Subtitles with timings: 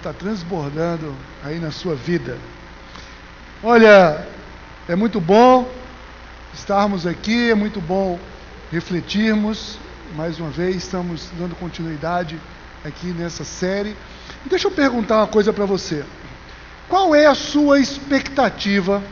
[0.00, 1.14] está transbordando
[1.44, 2.38] aí na sua vida.
[3.62, 4.26] Olha,
[4.88, 5.70] é muito bom
[6.54, 8.18] estarmos aqui, é muito bom
[8.72, 9.78] refletirmos.
[10.16, 12.40] Mais uma vez, estamos dando continuidade
[12.82, 13.94] aqui nessa série.
[14.46, 16.02] Deixa eu perguntar uma coisa para você.
[16.88, 19.02] Qual é a sua expectativa?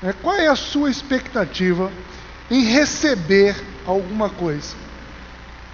[0.00, 0.14] Né?
[0.22, 1.90] Qual é a sua expectativa
[2.48, 4.76] em receber alguma coisa?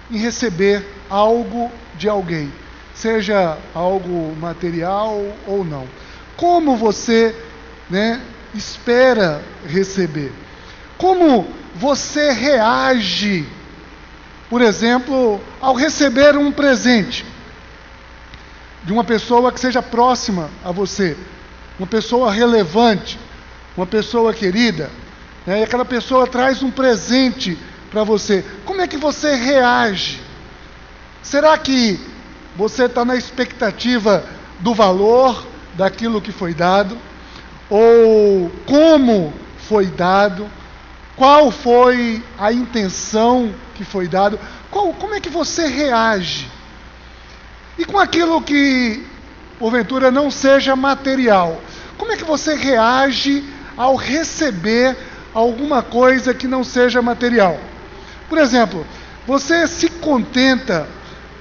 [0.09, 2.51] Em receber algo de alguém?
[2.97, 5.87] Seja algo material ou não.
[6.35, 7.35] Como você
[7.89, 8.19] né,
[8.55, 10.33] espera receber?
[10.97, 13.47] Como você reage,
[14.49, 17.23] por exemplo, ao receber um presente
[18.83, 21.15] de uma pessoa que seja próxima a você,
[21.77, 23.19] uma pessoa relevante,
[23.75, 24.89] uma pessoa querida,
[25.45, 27.55] né, e aquela pessoa traz um presente
[27.91, 28.43] para você.
[28.65, 30.19] Como é que você reage?
[31.21, 32.16] Será que
[32.57, 34.25] você está na expectativa
[34.59, 36.97] do valor daquilo que foi dado?
[37.69, 40.49] Ou como foi dado?
[41.15, 44.39] Qual foi a intenção que foi dado?
[44.71, 46.49] Qual, como é que você reage?
[47.77, 49.05] E com aquilo que,
[49.59, 51.61] porventura, não seja material,
[51.95, 53.43] como é que você reage
[53.75, 54.97] ao receber
[55.31, 57.59] alguma coisa que não seja material?
[58.27, 58.85] Por exemplo,
[59.27, 60.87] você se contenta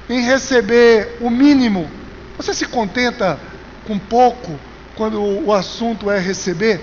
[0.08, 1.90] em receber o mínimo.
[2.36, 3.38] Você se contenta
[3.86, 4.58] com pouco
[4.94, 6.80] quando o assunto é receber?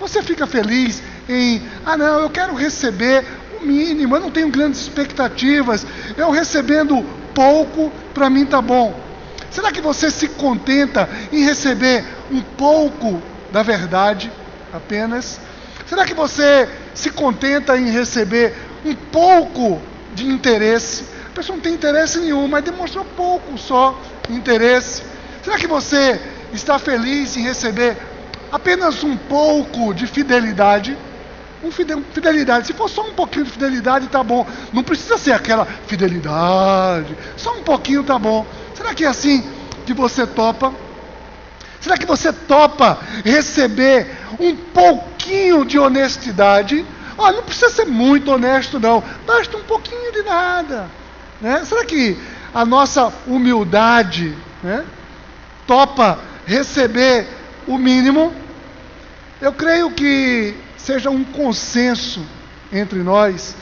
[0.00, 3.24] Você fica feliz em, ah, não, eu quero receber
[3.60, 8.98] o mínimo, eu não tenho grandes expectativas, eu recebendo pouco, para mim tá bom.
[9.50, 14.30] Será que você se contenta em receber um pouco da verdade
[14.72, 15.40] apenas?
[15.86, 19.80] Será que você se contenta em receber um pouco
[20.14, 21.04] de interesse?
[21.38, 23.96] Pessoa não tem interesse nenhum, mas demonstrou pouco só
[24.28, 25.02] interesse.
[25.42, 26.20] Será que você
[26.52, 27.96] está feliz em receber
[28.50, 30.96] apenas um pouco de fidelidade?
[31.62, 34.44] Um fidelidade, se for só um pouquinho de fidelidade, tá bom.
[34.72, 38.44] Não precisa ser aquela fidelidade, só um pouquinho tá bom.
[38.74, 39.44] Será que é assim
[39.86, 40.74] que você topa?
[41.80, 44.10] Será que você topa receber
[44.40, 46.84] um pouquinho de honestidade?
[47.16, 49.02] Olha, não precisa ser muito honesto, não.
[49.24, 50.88] Basta um pouquinho de nada.
[51.40, 51.64] Né?
[51.64, 52.16] Será que
[52.52, 54.84] a nossa humildade né,
[55.66, 57.26] topa receber
[57.66, 58.32] o mínimo?
[59.40, 62.24] Eu creio que seja um consenso
[62.72, 63.54] entre nós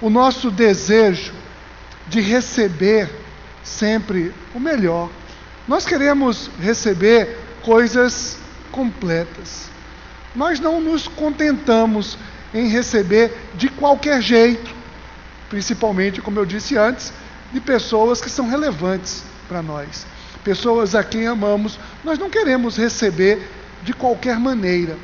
[0.00, 1.32] o nosso desejo
[2.06, 3.10] de receber
[3.64, 5.10] sempre o melhor.
[5.66, 8.38] Nós queremos receber coisas
[8.70, 9.68] completas.
[10.34, 12.16] Nós não nos contentamos
[12.54, 14.77] em receber de qualquer jeito
[15.48, 17.12] principalmente, como eu disse antes,
[17.52, 20.06] de pessoas que são relevantes para nós,
[20.44, 21.78] pessoas a quem amamos.
[22.04, 23.50] Nós não queremos receber
[23.82, 24.96] de qualquer maneira.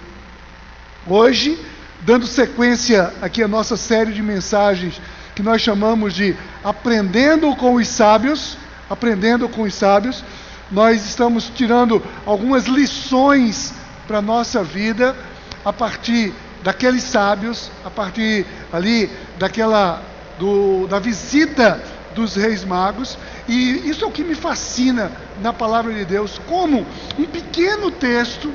[1.06, 1.58] Hoje,
[2.00, 5.00] dando sequência aqui à nossa série de mensagens
[5.34, 8.56] que nós chamamos de Aprendendo com os Sábios,
[8.88, 10.24] aprendendo com os sábios,
[10.70, 13.72] nós estamos tirando algumas lições
[14.06, 15.16] para a nossa vida
[15.64, 20.02] a partir daqueles sábios, a partir ali daquela
[20.38, 21.82] do, da visita
[22.14, 23.18] dos reis magos,
[23.48, 25.10] e isso é o que me fascina
[25.42, 26.86] na palavra de Deus, como
[27.18, 28.52] um pequeno texto,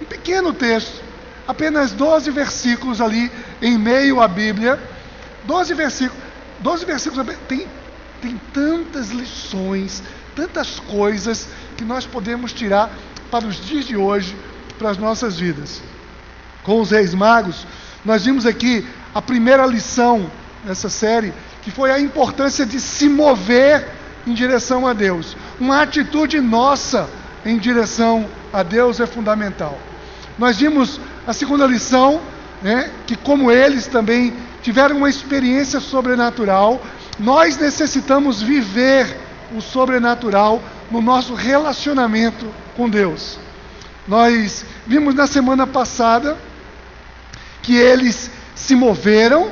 [0.00, 1.02] um pequeno texto,
[1.46, 3.30] apenas 12 versículos ali
[3.60, 4.78] em meio à Bíblia,
[5.44, 6.22] 12 versículos,
[6.60, 7.66] 12 versículos tem,
[8.22, 10.02] tem tantas lições,
[10.36, 12.90] tantas coisas que nós podemos tirar
[13.30, 14.36] para os dias de hoje,
[14.78, 15.82] para as nossas vidas.
[16.62, 17.66] Com os reis magos,
[18.04, 20.30] nós vimos aqui a primeira lição
[20.64, 21.32] nessa série,
[21.62, 23.86] que foi a importância de se mover
[24.26, 25.36] em direção a Deus.
[25.58, 27.08] Uma atitude nossa
[27.44, 29.78] em direção a Deus é fundamental.
[30.38, 32.20] Nós vimos a segunda lição,
[32.62, 36.80] né, que como eles também tiveram uma experiência sobrenatural,
[37.18, 39.16] nós necessitamos viver
[39.54, 43.38] o sobrenatural no nosso relacionamento com Deus.
[44.06, 46.36] Nós vimos na semana passada
[47.62, 49.50] que eles se moveram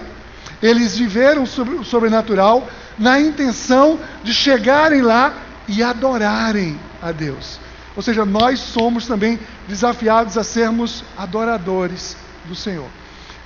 [0.63, 2.69] eles viveram o sobrenatural
[2.99, 5.35] na intenção de chegarem lá
[5.69, 7.61] e adorarem a Deus.
[7.95, 12.89] Ou seja, nós somos também desafiados a sermos adoradores do Senhor.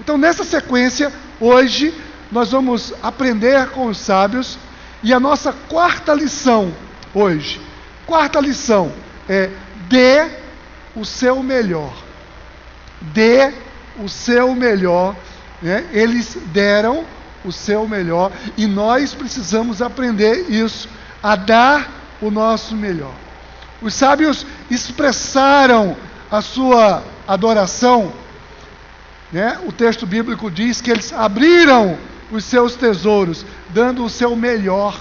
[0.00, 1.94] Então, nessa sequência, hoje,
[2.30, 4.58] nós vamos aprender com os sábios
[5.02, 6.72] e a nossa quarta lição
[7.14, 7.60] hoje.
[8.06, 8.92] Quarta lição
[9.28, 9.50] é:
[9.88, 10.30] dê
[10.94, 11.94] o seu melhor.
[13.00, 13.52] Dê
[13.98, 15.16] o seu melhor
[15.62, 15.86] né?
[15.92, 17.04] Eles deram
[17.44, 20.88] o seu melhor e nós precisamos aprender isso,
[21.22, 23.14] a dar o nosso melhor.
[23.80, 25.96] Os sábios expressaram
[26.30, 28.12] a sua adoração.
[29.32, 29.58] Né?
[29.66, 31.98] O texto bíblico diz que eles abriram
[32.30, 34.98] os seus tesouros, dando o seu melhor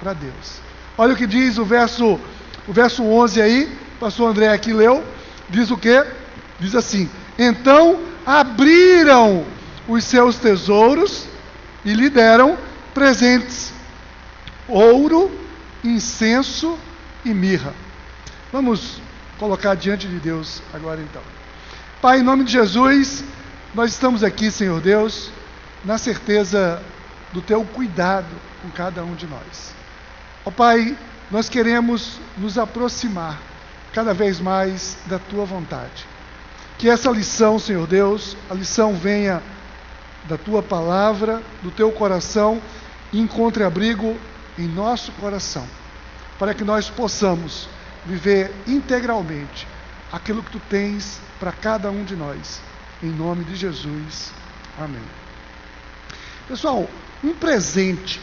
[0.00, 0.60] para Deus.
[0.96, 2.18] Olha o que diz o verso,
[2.66, 5.04] o verso 11 aí, o pastor André aqui leu,
[5.48, 6.04] diz o que?
[6.58, 7.08] Diz assim:
[7.38, 9.44] Então abriram
[9.88, 11.26] os seus tesouros
[11.84, 12.58] e lhe deram
[12.94, 13.72] presentes:
[14.68, 15.30] ouro,
[15.82, 16.78] incenso
[17.24, 17.74] e mirra.
[18.52, 19.00] Vamos
[19.38, 21.22] colocar diante de Deus agora então.
[22.00, 23.24] Pai, em nome de Jesus,
[23.74, 25.30] nós estamos aqui, Senhor Deus,
[25.84, 26.82] na certeza
[27.32, 29.72] do teu cuidado com cada um de nós.
[30.44, 30.96] Ó Pai,
[31.30, 33.38] nós queremos nos aproximar
[33.92, 36.06] cada vez mais da tua vontade.
[36.78, 39.42] Que essa lição, Senhor Deus, a lição venha
[40.24, 42.60] da tua palavra, do teu coração
[43.12, 44.16] encontre abrigo
[44.58, 45.66] em nosso coração,
[46.38, 47.68] para que nós possamos
[48.04, 49.66] viver integralmente
[50.12, 52.60] aquilo que tu tens para cada um de nós.
[53.02, 54.32] Em nome de Jesus.
[54.78, 55.02] Amém.
[56.48, 56.88] Pessoal,
[57.22, 58.20] um presente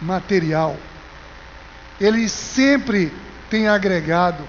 [0.00, 0.76] material,
[2.00, 3.12] ele sempre
[3.48, 4.44] tem agregado,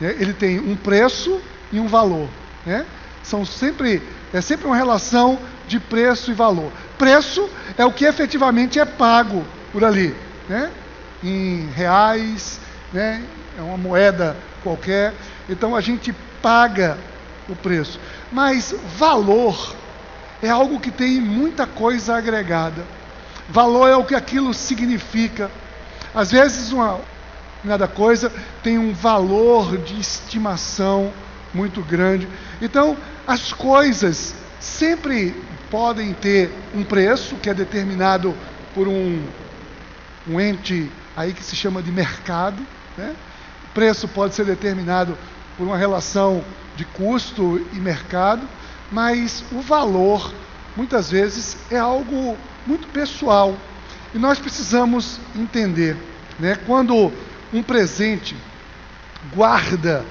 [0.00, 0.14] né?
[0.18, 1.40] ele tem um preço
[1.72, 2.28] e um valor.
[2.64, 2.86] Né?
[3.22, 4.02] São sempre,
[4.36, 6.70] é sempre uma relação de preço e valor.
[6.98, 7.48] Preço
[7.78, 9.42] é o que efetivamente é pago
[9.72, 10.14] por ali,
[10.46, 10.70] né?
[11.24, 12.60] em reais,
[12.92, 13.24] né?
[13.58, 15.14] é uma moeda qualquer.
[15.48, 16.98] Então a gente paga
[17.48, 17.98] o preço.
[18.30, 19.74] Mas valor
[20.42, 22.84] é algo que tem muita coisa agregada.
[23.48, 25.50] Valor é o que aquilo significa.
[26.14, 27.00] Às vezes uma
[27.64, 28.30] nada coisa
[28.62, 31.10] tem um valor de estimação
[31.56, 32.28] muito grande.
[32.60, 35.34] Então, as coisas sempre
[35.70, 38.34] podem ter um preço que é determinado
[38.74, 39.26] por um,
[40.28, 42.62] um ente aí que se chama de mercado.
[42.96, 43.16] Né?
[43.64, 45.16] O preço pode ser determinado
[45.56, 46.44] por uma relação
[46.76, 48.46] de custo e mercado,
[48.92, 50.32] mas o valor
[50.76, 52.36] muitas vezes é algo
[52.66, 53.56] muito pessoal
[54.14, 55.96] e nós precisamos entender,
[56.38, 56.56] né?
[56.66, 57.12] Quando
[57.52, 58.36] um presente
[59.34, 60.04] guarda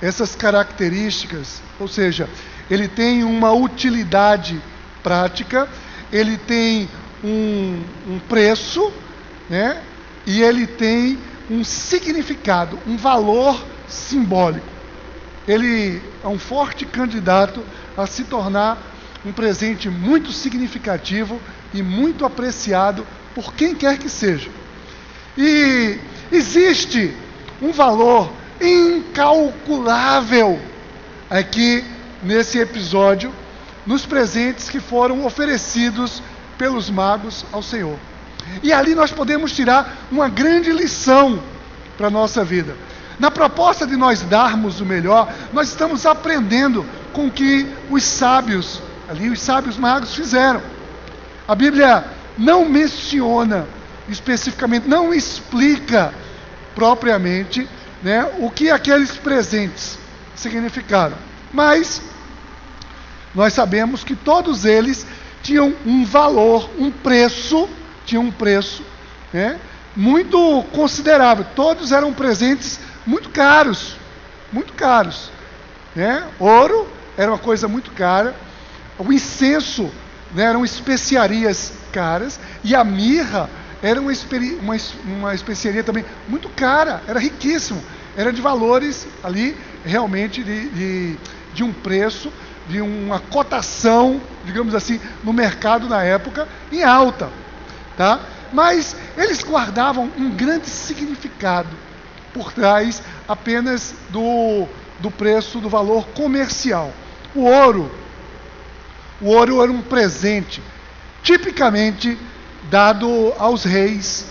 [0.00, 2.28] essas características, ou seja,
[2.70, 4.60] ele tem uma utilidade
[5.02, 5.68] prática,
[6.12, 6.88] ele tem
[7.22, 8.92] um, um preço,
[9.48, 9.82] né?
[10.26, 11.18] E ele tem
[11.50, 14.66] um significado, um valor simbólico.
[15.46, 17.62] Ele é um forte candidato
[17.96, 18.82] a se tornar
[19.24, 21.40] um presente muito significativo
[21.72, 24.50] e muito apreciado por quem quer que seja.
[25.38, 25.98] E
[26.32, 27.14] existe
[27.62, 30.60] um valor incalculável
[31.28, 31.84] aqui
[32.22, 33.32] nesse episódio,
[33.86, 36.22] nos presentes que foram oferecidos
[36.58, 37.96] pelos magos ao Senhor.
[38.62, 41.40] E ali nós podemos tirar uma grande lição
[41.96, 42.76] para a nossa vida.
[43.18, 48.82] Na proposta de nós darmos o melhor, nós estamos aprendendo com o que os sábios,
[49.08, 50.60] ali os sábios magos fizeram.
[51.48, 52.04] A Bíblia
[52.36, 53.66] não menciona
[54.08, 56.12] especificamente, não explica
[56.74, 57.66] propriamente
[58.06, 59.98] né, o que aqueles presentes
[60.36, 61.16] significaram.
[61.52, 62.00] Mas
[63.34, 65.04] nós sabemos que todos eles
[65.42, 67.68] tinham um valor, um preço,
[68.04, 68.84] tinham um preço
[69.32, 69.58] né,
[69.96, 71.44] muito considerável.
[71.56, 73.96] Todos eram presentes muito caros,
[74.52, 75.32] muito caros.
[75.92, 76.28] Né?
[76.38, 76.86] Ouro
[77.16, 78.36] era uma coisa muito cara,
[79.00, 79.90] o incenso
[80.32, 83.50] né, eram especiarias caras, e a mirra
[83.82, 84.12] era uma,
[84.60, 87.82] uma, uma especiaria também muito cara, era riquíssimo,
[88.16, 91.16] era de valores ali realmente de, de,
[91.52, 92.32] de um preço,
[92.68, 97.30] de uma cotação, digamos assim, no mercado na época em alta.
[97.96, 98.20] Tá?
[98.52, 101.68] Mas eles guardavam um grande significado
[102.32, 104.66] por trás apenas do,
[105.00, 106.92] do preço, do valor comercial.
[107.34, 107.90] O ouro,
[109.20, 110.62] o ouro era um presente
[111.22, 112.16] tipicamente
[112.70, 114.26] dado aos reis,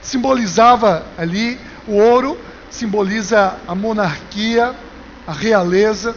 [0.00, 2.38] simbolizava ali o ouro
[2.72, 4.74] simboliza a monarquia,
[5.26, 6.16] a realeza.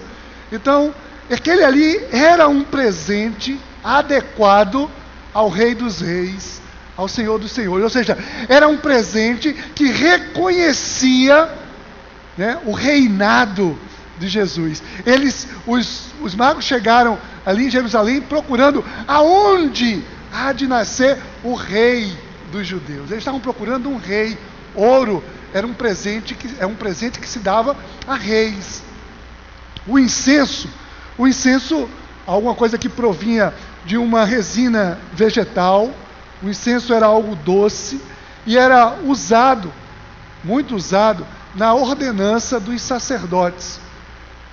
[0.51, 0.93] Então,
[1.29, 4.89] aquele ali era um presente adequado
[5.33, 6.61] ao Rei dos Reis,
[6.95, 7.83] ao Senhor dos Senhores.
[7.83, 11.49] Ou seja, era um presente que reconhecia
[12.37, 13.77] né, o reinado
[14.17, 14.81] de Jesus.
[15.05, 22.17] Eles, os, os magos chegaram ali em Jerusalém procurando aonde há de nascer o rei
[22.49, 23.11] dos judeus.
[23.11, 24.37] Eles estavam procurando um rei.
[24.73, 25.23] Ouro
[25.55, 27.75] era um presente que é um presente que se dava
[28.07, 28.83] a reis.
[29.87, 30.69] O incenso,
[31.17, 31.89] o incenso,
[32.27, 33.53] alguma coisa que provinha
[33.85, 35.91] de uma resina vegetal
[36.41, 38.01] o incenso era algo doce
[38.45, 39.73] e era usado,
[40.43, 43.79] muito usado, na ordenança dos sacerdotes.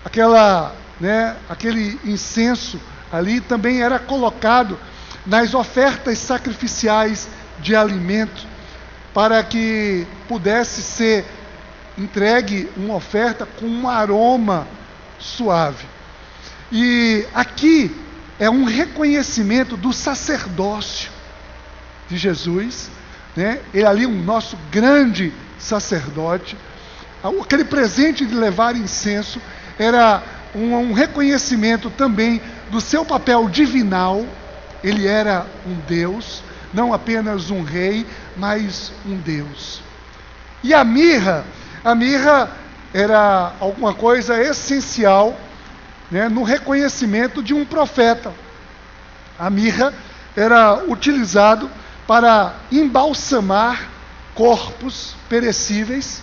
[0.04, 2.80] Aquela, né, aquele incenso
[3.12, 4.78] ali também era colocado
[5.26, 7.28] nas ofertas sacrificiais
[7.60, 8.46] de alimento,
[9.12, 11.24] para que pudesse ser
[11.96, 14.66] entregue uma oferta com um aroma
[15.18, 15.86] suave.
[16.70, 17.94] E aqui
[18.38, 21.10] é um reconhecimento do sacerdócio
[22.08, 22.90] de Jesus,
[23.36, 23.60] né?
[23.72, 26.56] Ele ali um nosso grande sacerdote.
[27.22, 29.40] Aquele presente de levar incenso
[29.78, 30.22] era
[30.54, 32.40] um, um reconhecimento também
[32.70, 34.26] do seu papel divinal.
[34.82, 36.42] Ele era um Deus,
[36.72, 39.82] não apenas um rei, mas um Deus.
[40.62, 41.44] E a mirra,
[41.84, 42.50] a mirra
[42.94, 45.38] era alguma coisa essencial
[46.10, 48.32] né, no reconhecimento de um profeta.
[49.38, 49.92] A mirra
[50.36, 51.70] era utilizado
[52.06, 53.88] para embalsamar
[54.34, 56.22] corpos perecíveis,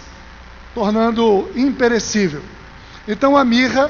[0.74, 2.42] tornando imperecível.
[3.08, 3.90] Então a mirra,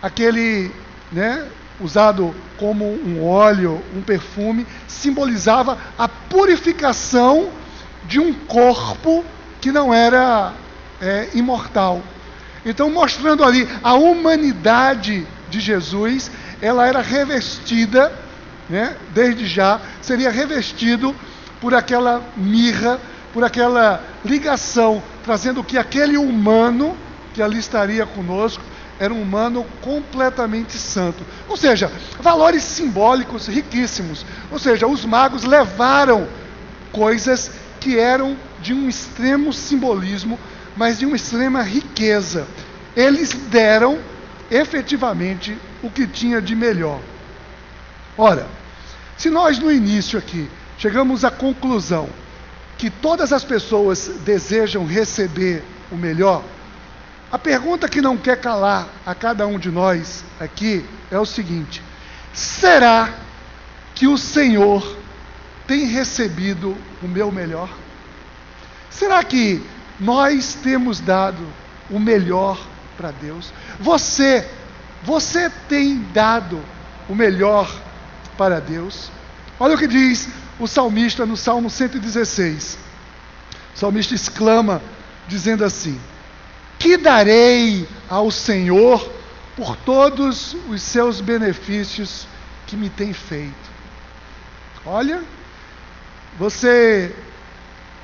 [0.00, 0.70] aquele,
[1.10, 1.46] né,
[1.80, 7.50] usado como um óleo, um perfume, simbolizava a purificação
[8.04, 9.24] de um corpo
[9.60, 10.52] que não era
[11.00, 12.02] é, imortal.
[12.64, 18.12] Então, mostrando ali a humanidade de Jesus, ela era revestida,
[18.68, 21.14] né, desde já, seria revestido
[21.60, 22.98] por aquela mirra,
[23.32, 26.96] por aquela ligação, trazendo que aquele humano
[27.32, 28.62] que ali estaria conosco
[29.00, 31.24] era um humano completamente santo.
[31.48, 31.90] Ou seja,
[32.20, 34.26] valores simbólicos riquíssimos.
[34.52, 36.28] Ou seja, os magos levaram
[36.92, 40.38] coisas que eram de um extremo simbolismo,
[40.76, 42.46] mas de uma extrema riqueza.
[42.94, 43.98] Eles deram
[44.50, 47.00] efetivamente o que tinha de melhor.
[48.18, 48.46] Ora,
[49.16, 52.06] se nós no início aqui chegamos à conclusão
[52.76, 56.44] que todas as pessoas desejam receber o melhor,
[57.32, 61.82] a pergunta que não quer calar a cada um de nós aqui é o seguinte:
[62.32, 63.14] será
[63.94, 64.96] que o Senhor
[65.66, 67.70] tem recebido o meu melhor?
[68.90, 69.64] Será que
[70.00, 71.46] nós temos dado
[71.88, 72.58] o melhor
[72.96, 73.52] para Deus?
[73.78, 74.48] Você,
[75.04, 76.60] você tem dado
[77.08, 77.70] o melhor
[78.36, 79.10] para Deus?
[79.58, 82.76] Olha o que diz o salmista no Salmo 116.
[83.74, 84.82] O salmista exclama,
[85.28, 85.98] dizendo assim:
[86.80, 89.06] que darei ao Senhor
[89.54, 92.26] por todos os seus benefícios
[92.66, 93.70] que me tem feito?
[94.86, 95.22] Olha,
[96.38, 97.14] você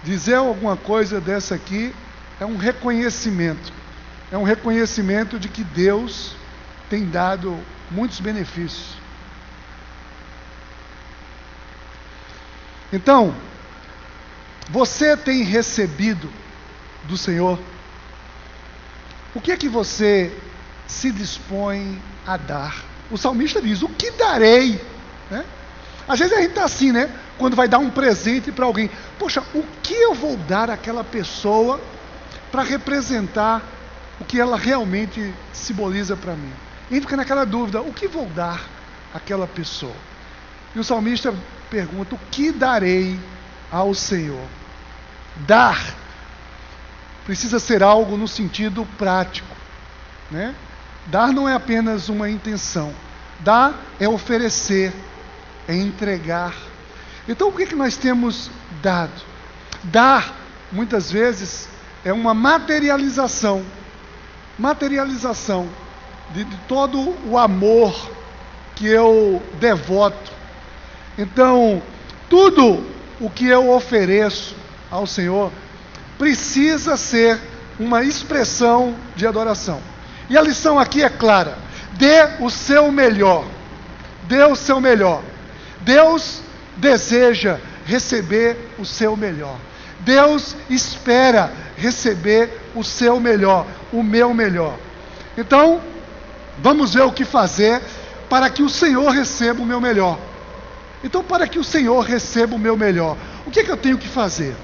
[0.04, 1.94] dizer alguma coisa dessa aqui
[2.38, 3.72] é um reconhecimento.
[4.30, 6.36] É um reconhecimento de que Deus
[6.90, 7.58] tem dado
[7.90, 8.98] muitos benefícios.
[12.92, 13.34] Então,
[14.68, 16.30] você tem recebido
[17.04, 17.58] do Senhor
[19.36, 20.32] o que é que você
[20.86, 22.82] se dispõe a dar?
[23.10, 24.80] O salmista diz: O que darei?
[25.30, 25.44] Né?
[26.08, 27.10] Às vezes a gente está assim, né?
[27.36, 31.78] Quando vai dar um presente para alguém, poxa, o que eu vou dar àquela pessoa
[32.50, 33.62] para representar
[34.18, 36.52] o que ela realmente simboliza para mim?
[36.90, 38.62] E a fica naquela dúvida: o que vou dar
[39.12, 39.96] àquela pessoa?
[40.74, 41.34] E o salmista
[41.68, 43.20] pergunta: o que darei
[43.70, 44.46] ao Senhor?
[45.46, 46.05] Dar
[47.26, 49.54] precisa ser algo no sentido prático.
[50.30, 50.54] Né?
[51.06, 52.94] Dar não é apenas uma intenção.
[53.40, 54.92] Dar é oferecer,
[55.68, 56.54] é entregar.
[57.28, 59.20] Então, o que, é que nós temos dado?
[59.84, 60.34] Dar,
[60.72, 61.68] muitas vezes,
[62.04, 63.62] é uma materialização
[64.58, 65.68] materialização
[66.32, 67.94] de, de todo o amor
[68.74, 70.32] que eu devoto.
[71.16, 71.82] Então,
[72.28, 72.84] tudo
[73.20, 74.54] o que eu ofereço
[74.90, 75.50] ao Senhor
[76.18, 77.38] precisa ser
[77.78, 79.80] uma expressão de adoração.
[80.28, 81.56] E a lição aqui é clara:
[81.92, 83.44] dê o seu melhor.
[84.24, 85.22] Dê o seu melhor.
[85.82, 86.40] Deus
[86.76, 89.56] deseja receber o seu melhor.
[90.00, 94.76] Deus espera receber o seu melhor, o meu melhor.
[95.38, 95.80] Então,
[96.58, 97.80] vamos ver o que fazer
[98.28, 100.18] para que o Senhor receba o meu melhor.
[101.04, 103.98] Então, para que o Senhor receba o meu melhor, o que, é que eu tenho
[103.98, 104.56] que fazer?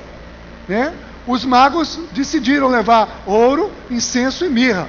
[0.68, 0.92] Né?
[1.26, 4.88] Os magos decidiram levar ouro, incenso e mirra.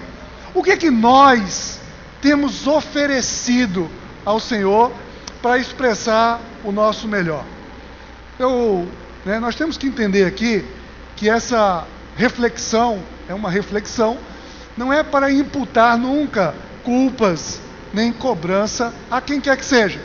[0.54, 1.80] O que é que nós
[2.22, 3.90] temos oferecido
[4.26, 4.92] ao Senhor
[5.42, 7.44] para expressar o nosso melhor?
[8.40, 8.88] Eu,
[9.26, 10.66] né, nós temos que entender aqui
[11.16, 11.86] que essa
[12.16, 14.18] reflexão é uma reflexão,
[14.76, 17.62] não é para imputar nunca culpas
[17.94, 20.02] nem cobrança a quem quer que seja.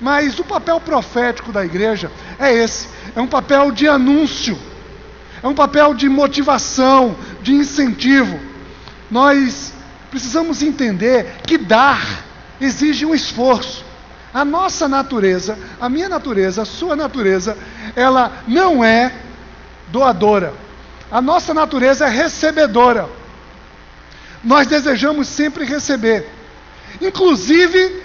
[0.00, 4.58] Mas o papel profético da igreja é esse: é um papel de anúncio
[5.44, 8.40] é um papel de motivação, de incentivo.
[9.10, 9.74] Nós
[10.10, 12.24] precisamos entender que dar
[12.58, 13.84] exige um esforço.
[14.32, 17.58] A nossa natureza, a minha natureza, a sua natureza,
[17.94, 19.12] ela não é
[19.88, 20.54] doadora.
[21.10, 23.06] A nossa natureza é recebedora.
[24.42, 26.26] Nós desejamos sempre receber,
[27.02, 28.02] inclusive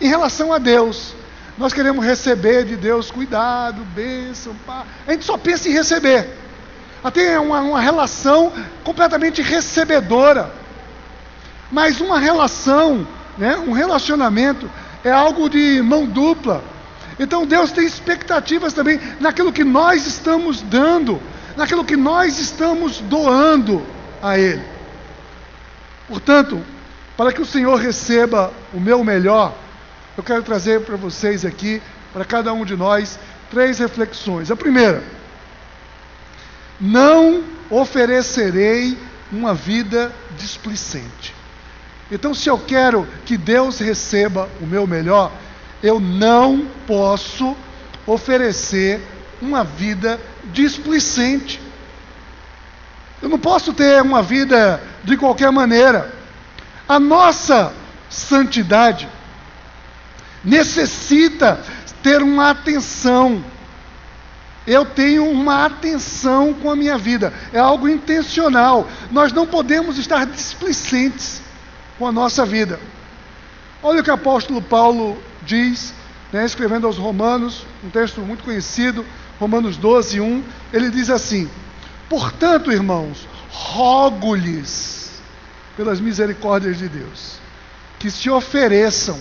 [0.00, 1.14] em relação a Deus.
[1.58, 4.86] Nós queremos receber de Deus cuidado, bênção, pá.
[5.06, 6.47] A gente só pensa em receber.
[7.02, 8.52] Até uma, uma relação
[8.82, 10.50] completamente recebedora.
[11.70, 14.70] Mas uma relação, né, um relacionamento,
[15.04, 16.62] é algo de mão dupla.
[17.18, 21.20] Então Deus tem expectativas também naquilo que nós estamos dando,
[21.56, 23.84] naquilo que nós estamos doando
[24.22, 24.62] a Ele.
[26.06, 26.62] Portanto,
[27.16, 29.54] para que o Senhor receba o meu melhor,
[30.16, 33.18] eu quero trazer para vocês aqui, para cada um de nós,
[33.50, 34.50] três reflexões.
[34.50, 35.02] A primeira,
[36.80, 38.96] não oferecerei
[39.30, 41.34] uma vida displicente.
[42.10, 45.30] Então, se eu quero que Deus receba o meu melhor,
[45.82, 47.56] eu não posso
[48.06, 49.00] oferecer
[49.40, 51.60] uma vida displicente.
[53.20, 56.12] Eu não posso ter uma vida de qualquer maneira.
[56.88, 57.72] A nossa
[58.08, 59.08] santidade
[60.42, 61.60] necessita
[62.02, 63.44] ter uma atenção.
[64.68, 68.86] Eu tenho uma atenção com a minha vida, é algo intencional.
[69.10, 71.40] Nós não podemos estar displicentes
[71.98, 72.78] com a nossa vida.
[73.82, 75.94] Olha o que o apóstolo Paulo diz,
[76.30, 79.06] né, escrevendo aos Romanos, um texto muito conhecido,
[79.40, 80.44] Romanos 12, 1.
[80.70, 81.48] Ele diz assim:
[82.06, 85.12] Portanto, irmãos, rogo-lhes,
[85.78, 87.38] pelas misericórdias de Deus,
[87.98, 89.18] que se ofereçam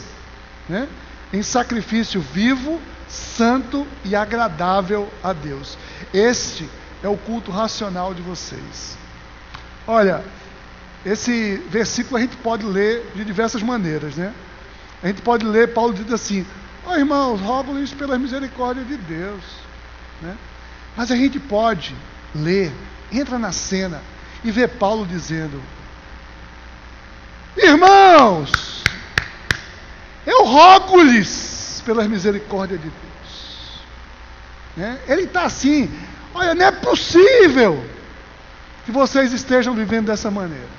[0.68, 0.89] né,
[1.32, 5.78] em sacrifício vivo, santo e agradável a Deus.
[6.14, 6.70] Este
[7.02, 8.98] é o culto racional de vocês.
[9.86, 10.24] Olha,
[11.06, 14.34] esse versículo a gente pode ler de diversas maneiras, né?
[15.02, 16.46] A gente pode ler, Paulo diz assim:
[16.86, 19.43] Ó oh, irmãos, rogo-lhes pela misericórdia de Deus.
[20.22, 20.36] Né?
[20.96, 21.96] Mas a gente pode
[22.34, 22.72] ler,
[23.12, 24.02] entra na cena
[24.43, 25.62] e ver Paulo dizendo:
[27.56, 28.84] Irmãos,
[30.26, 31.57] eu rogo-lhes
[31.88, 33.80] pela misericórdia de Deus.
[34.76, 35.00] Né?
[35.08, 35.89] Ele está assim:
[36.36, 37.82] Olha, não é possível
[38.86, 40.78] que vocês estejam vivendo dessa maneira.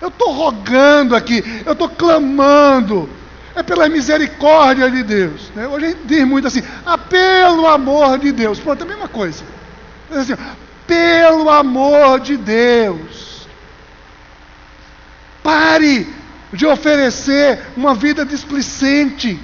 [0.00, 3.08] Eu estou rogando aqui, eu estou clamando.
[3.54, 5.50] É pela misericórdia de Deus.
[5.54, 5.66] Né?
[5.66, 8.58] Hoje a gente diz muito assim, ah, pelo amor de Deus.
[8.58, 9.44] Pronto, é a mesma coisa.
[10.10, 10.34] Assim,
[10.86, 13.48] pelo amor de Deus.
[15.42, 16.08] Pare
[16.52, 19.38] de oferecer uma vida displicente.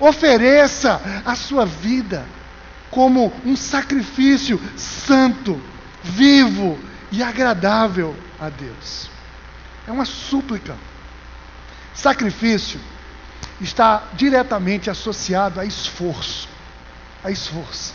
[0.00, 2.24] Ofereça a sua vida
[2.90, 5.60] como um sacrifício santo,
[6.02, 6.78] vivo
[7.10, 9.10] e agradável a Deus.
[9.86, 10.76] É uma súplica.
[11.94, 12.80] Sacrifício
[13.60, 16.48] está diretamente associado a esforço.
[17.24, 17.94] A esforço.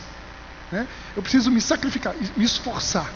[0.72, 0.88] Né?
[1.16, 3.10] Eu preciso me sacrificar, me esforçar.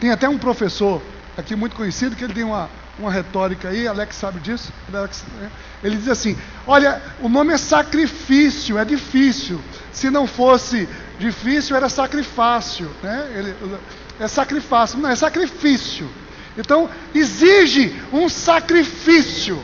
[0.00, 1.02] Tem até um professor
[1.36, 4.72] aqui muito conhecido que ele tem uma, uma retórica aí, Alex sabe disso.
[4.92, 5.50] Alex, né?
[5.82, 9.60] Ele diz assim: Olha, o nome é sacrifício, é difícil.
[9.92, 12.90] Se não fosse difícil, era sacrifício.
[13.02, 13.32] Né?
[13.34, 13.78] Ele,
[14.20, 16.08] é sacrifício, não é sacrifício.
[16.56, 19.62] Então, exige um sacrifício.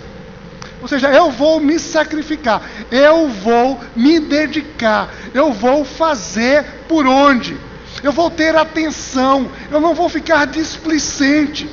[0.80, 7.56] Ou seja, eu vou me sacrificar, eu vou me dedicar, eu vou fazer por onde,
[8.00, 11.68] eu vou ter atenção, eu não vou ficar displicente.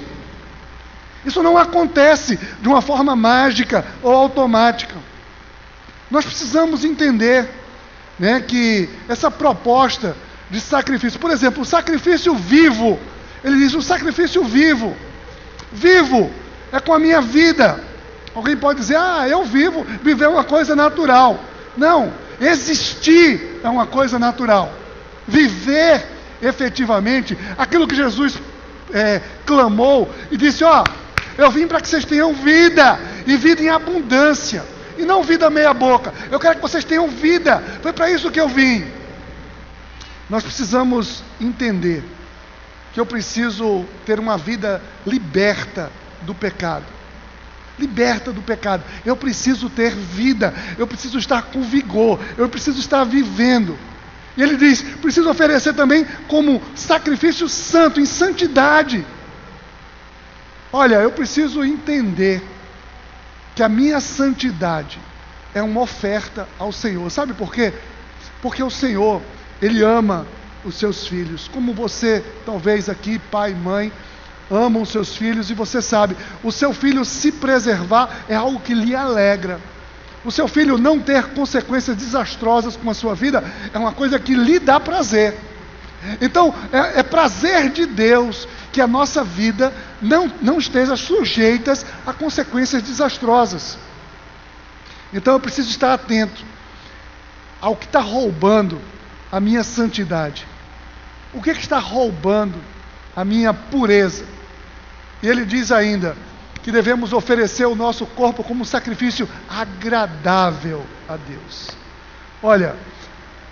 [1.25, 4.95] Isso não acontece de uma forma mágica ou automática.
[6.09, 7.49] Nós precisamos entender
[8.19, 10.15] né, que essa proposta
[10.49, 12.99] de sacrifício, por exemplo, o sacrifício vivo,
[13.43, 14.95] ele diz o sacrifício vivo.
[15.71, 16.31] Vivo
[16.71, 17.83] é com a minha vida.
[18.33, 21.43] Alguém pode dizer, ah, eu vivo, viver é uma coisa natural.
[21.75, 24.71] Não, existir é uma coisa natural.
[25.27, 26.05] Viver
[26.41, 28.39] efetivamente aquilo que Jesus
[28.93, 30.83] é, clamou e disse: Ó,
[31.37, 34.63] eu vim para que vocês tenham vida e vida em abundância
[34.97, 36.13] e não vida meia-boca.
[36.31, 37.61] Eu quero que vocês tenham vida.
[37.81, 38.85] Foi para isso que eu vim.
[40.29, 42.03] Nós precisamos entender
[42.93, 46.85] que eu preciso ter uma vida liberta do pecado.
[47.77, 48.83] Liberta do pecado.
[49.05, 50.53] Eu preciso ter vida.
[50.77, 52.19] Eu preciso estar com vigor.
[52.37, 53.77] Eu preciso estar vivendo.
[54.37, 59.05] E ele diz: preciso oferecer também como sacrifício santo, em santidade.
[60.77, 62.43] Olha, eu preciso entender
[63.55, 64.99] que a minha santidade
[65.53, 67.09] é uma oferta ao Senhor.
[67.09, 67.71] Sabe por quê?
[68.41, 69.21] Porque o Senhor,
[69.61, 70.27] Ele ama
[70.65, 71.47] os seus filhos.
[71.47, 73.89] Como você, talvez aqui, pai e mãe,
[74.51, 78.73] amam os seus filhos e você sabe, o seu filho se preservar é algo que
[78.73, 79.61] lhe alegra.
[80.25, 83.41] O seu filho não ter consequências desastrosas com a sua vida
[83.73, 85.37] é uma coisa que lhe dá prazer.
[86.19, 91.71] Então, é, é prazer de Deus que a nossa vida não, não esteja sujeita
[92.05, 93.77] a consequências desastrosas.
[95.13, 96.43] Então, eu preciso estar atento
[97.61, 98.81] ao que está roubando
[99.31, 100.45] a minha santidade.
[101.33, 102.61] O que, é que está roubando
[103.15, 104.25] a minha pureza?
[105.23, 106.17] E ele diz ainda
[106.61, 111.69] que devemos oferecer o nosso corpo como sacrifício agradável a Deus.
[112.43, 112.75] Olha,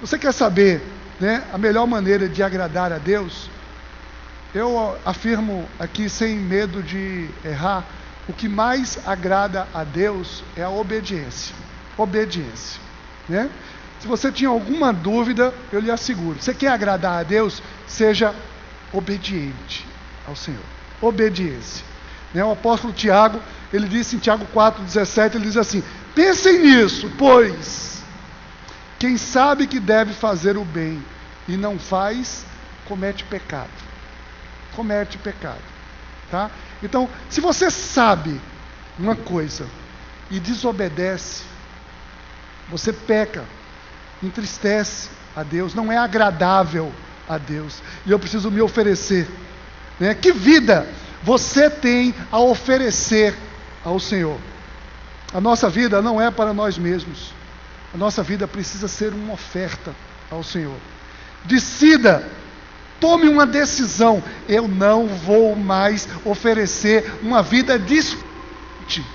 [0.01, 0.85] você quer saber
[1.17, 3.49] né, a melhor maneira de agradar a Deus?
[4.53, 7.85] Eu afirmo aqui sem medo de errar,
[8.27, 11.55] o que mais agrada a Deus é a obediência.
[11.97, 12.79] Obediência.
[13.27, 13.49] Né?
[13.99, 16.41] Se você tinha alguma dúvida, eu lhe asseguro.
[16.41, 17.61] Você quer agradar a Deus?
[17.87, 18.33] Seja
[18.93, 19.85] obediente
[20.27, 20.73] ao Senhor
[21.07, 21.85] obediência.
[22.33, 22.43] Né?
[22.43, 23.39] O apóstolo Tiago,
[23.71, 25.83] ele disse em Tiago 4,17, ele diz assim:
[26.15, 28.01] pensem nisso, pois
[28.97, 31.03] quem sabe que deve fazer o bem
[31.47, 32.45] e não faz,
[32.85, 33.69] comete pecado.
[34.75, 35.61] Comete pecado.
[36.29, 36.49] Tá?
[36.81, 38.39] Então, se você sabe
[38.97, 39.67] uma coisa
[40.31, 41.43] e desobedece,
[42.69, 43.43] você peca,
[44.21, 46.91] entristece a Deus, não é agradável
[47.27, 47.81] a Deus.
[48.05, 49.27] E eu preciso me oferecer
[49.99, 50.13] né?
[50.13, 50.87] Que vida
[51.23, 53.35] você tem a oferecer
[53.83, 54.39] ao Senhor?
[55.33, 57.33] A nossa vida não é para nós mesmos.
[57.93, 59.95] A nossa vida precisa ser uma oferta
[60.29, 60.77] ao Senhor.
[61.45, 62.27] Decida,
[63.03, 64.23] tome uma decisão.
[64.47, 69.05] Eu não vou mais oferecer uma vida distante.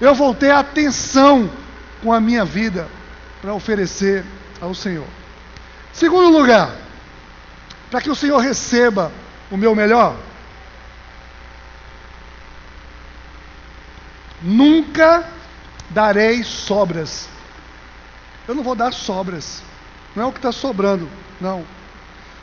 [0.00, 1.48] Eu vou ter atenção
[2.02, 2.88] com a minha vida
[3.40, 4.24] para oferecer
[4.60, 5.06] ao Senhor.
[5.92, 6.74] Segundo lugar,
[7.92, 9.12] para que o Senhor receba
[9.52, 10.16] o meu melhor?
[14.42, 15.28] Nunca
[15.90, 17.28] darei sobras.
[18.48, 19.62] Eu não vou dar sobras.
[20.16, 21.08] Não é o que está sobrando,
[21.40, 21.64] não.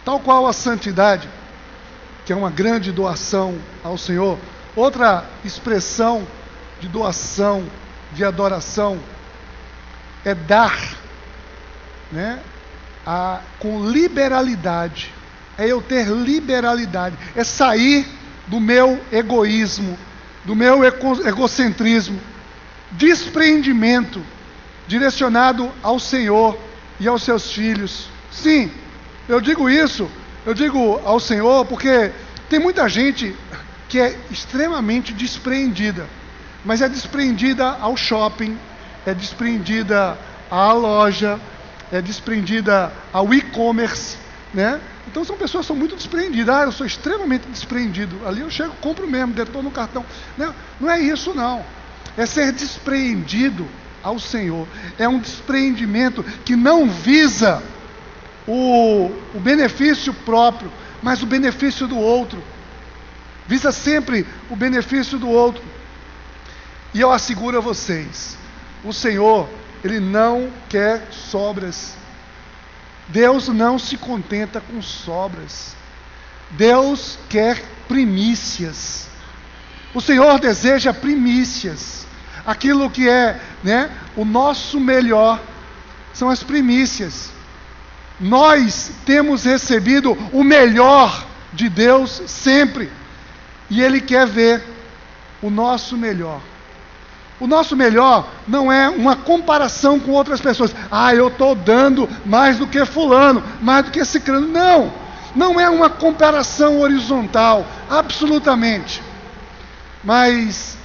[0.07, 1.27] Tal qual a santidade,
[2.25, 4.39] que é uma grande doação ao Senhor.
[4.73, 6.25] Outra expressão
[6.79, 7.65] de doação,
[8.13, 8.97] de adoração,
[10.23, 10.79] é dar,
[12.09, 12.39] né?
[13.05, 15.13] A, com liberalidade
[15.57, 18.07] é eu ter liberalidade, é sair
[18.47, 19.99] do meu egoísmo,
[20.45, 22.17] do meu egocentrismo,
[22.91, 24.23] desprendimento
[24.87, 26.57] direcionado ao Senhor
[26.97, 28.07] e aos seus filhos.
[28.31, 28.71] Sim,
[29.27, 30.09] eu digo isso,
[30.45, 32.11] eu digo ao Senhor porque
[32.49, 33.35] tem muita gente
[33.89, 36.07] que é extremamente despreendida,
[36.63, 38.57] mas é despreendida ao shopping,
[39.05, 40.17] é despreendida
[40.49, 41.39] à loja,
[41.91, 44.17] é despreendida ao e-commerce,
[44.53, 44.79] né?
[45.07, 46.53] Então são pessoas que são muito desprendidas.
[46.53, 48.19] Ah, eu sou extremamente desprendido.
[48.27, 50.05] Ali eu chego, compro mesmo, detono no cartão.
[50.37, 51.65] Não, não é isso não.
[52.17, 53.65] É ser despreendido
[54.03, 54.67] ao Senhor.
[54.97, 57.63] É um despreendimento que não visa
[58.47, 62.41] o, o benefício próprio, mas o benefício do outro.
[63.47, 65.63] Visa sempre o benefício do outro.
[66.93, 68.37] E eu asseguro a vocês,
[68.83, 69.49] o Senhor,
[69.83, 71.95] Ele não quer sobras.
[73.09, 75.75] Deus não se contenta com sobras.
[76.51, 79.07] Deus quer primícias.
[79.93, 82.05] O Senhor deseja primícias.
[82.45, 85.41] Aquilo que é, né, o nosso melhor
[86.13, 87.36] são as primícias.
[88.19, 92.91] Nós temos recebido o melhor de Deus sempre.
[93.69, 94.63] E ele quer ver
[95.41, 96.41] o nosso melhor.
[97.39, 100.73] O nosso melhor não é uma comparação com outras pessoas.
[100.89, 104.49] Ah, eu estou dando mais do que fulano, mais do que crânio.
[104.49, 104.91] Não,
[105.35, 109.03] não é uma comparação horizontal, absolutamente.
[110.03, 110.77] Mas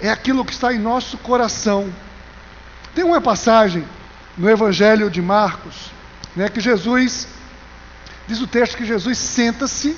[0.00, 1.88] é aquilo que está em nosso coração.
[2.94, 3.84] Tem uma passagem
[4.36, 5.92] no Evangelho de Marcos,
[6.40, 7.28] né, que Jesus,
[8.26, 9.94] diz o texto que Jesus senta-se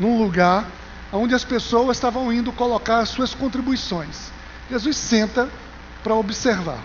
[0.00, 0.66] num lugar
[1.12, 4.32] onde as pessoas estavam indo colocar as suas contribuições.
[4.70, 5.46] Jesus senta
[6.02, 6.78] para observar,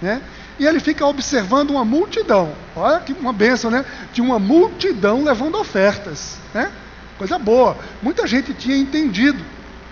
[0.00, 0.22] né?
[0.58, 2.54] E ele fica observando uma multidão.
[2.74, 3.84] Olha que uma benção, né?
[4.10, 6.72] De uma multidão levando ofertas, né?
[7.18, 7.76] Coisa boa.
[8.00, 9.44] Muita gente tinha entendido.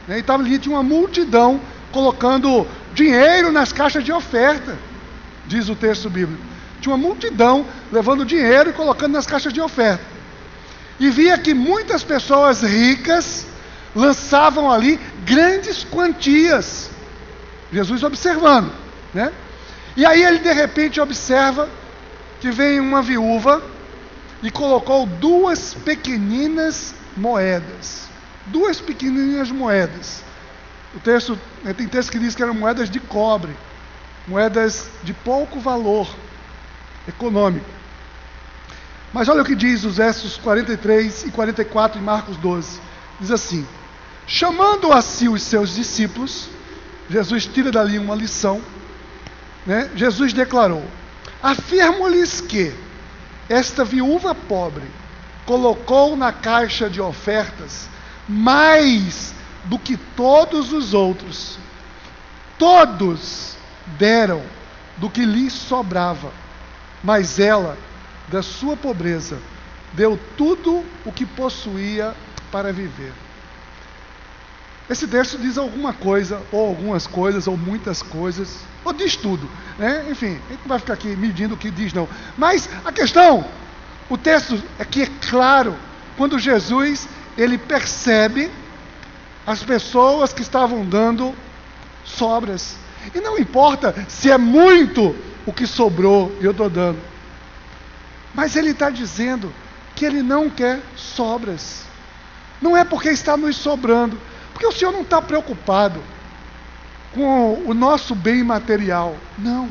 [0.06, 0.16] Né?
[0.16, 1.61] E estava ali, tinha uma multidão
[1.92, 4.74] colocando dinheiro nas caixas de oferta,
[5.46, 6.57] diz o texto bíblico.
[6.80, 10.04] Tinha uma multidão levando dinheiro e colocando nas caixas de oferta.
[11.00, 13.46] E via que muitas pessoas ricas
[13.94, 16.90] lançavam ali grandes quantias
[17.72, 18.72] Jesus observando,
[19.12, 19.32] né?
[19.96, 21.68] E aí ele de repente observa
[22.40, 23.62] que vem uma viúva
[24.42, 28.08] e colocou duas pequeninas moedas.
[28.46, 30.22] Duas pequeninas moedas.
[30.94, 33.54] O texto, né, tem texto que diz que eram moedas de cobre,
[34.26, 36.08] moedas de pouco valor
[37.08, 37.66] econômico.
[39.12, 42.80] Mas olha o que diz os versos 43 e 44 em Marcos 12.
[43.18, 43.66] Diz assim:
[44.26, 46.48] Chamando a si os seus discípulos,
[47.08, 48.60] Jesus tira dali uma lição.
[49.66, 49.90] Né?
[49.96, 50.84] Jesus declarou:
[51.42, 52.74] Afirmo-lhes que
[53.48, 54.84] esta viúva pobre
[55.46, 57.88] colocou na caixa de ofertas
[58.28, 59.32] mais
[59.64, 61.58] do que todos os outros.
[62.58, 63.56] Todos
[63.98, 64.42] deram
[64.98, 66.30] do que lhes sobrava,
[67.02, 67.76] mas ela,
[68.28, 69.38] da sua pobreza,
[69.92, 72.14] deu tudo o que possuía
[72.50, 73.12] para viver.
[74.88, 79.48] Esse texto diz alguma coisa, ou algumas coisas, ou muitas coisas, ou diz tudo.
[79.78, 80.06] Né?
[80.11, 82.08] Enfim, a gente não vai ficar aqui medindo o que diz, não.
[82.38, 83.44] Mas a questão,
[84.08, 85.76] o texto aqui é claro,
[86.16, 87.06] quando Jesus
[87.37, 88.50] ele percebe
[89.46, 91.34] as pessoas que estavam dando
[92.04, 92.76] sobras.
[93.14, 95.14] E não importa se é muito
[95.48, 97.00] o que sobrou eu estou dando.
[98.34, 99.50] Mas ele está dizendo
[99.96, 101.84] que ele não quer sobras.
[102.61, 104.20] Não é porque está nos sobrando,
[104.52, 106.02] porque o Senhor não está preocupado
[107.14, 109.16] com o nosso bem material.
[109.38, 109.70] Não.